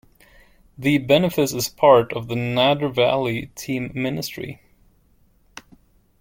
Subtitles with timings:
[0.79, 4.59] The benefice is part of the Nadder Valley team ministry.